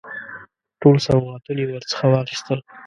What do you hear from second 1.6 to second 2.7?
یې ورڅخه واخیستل.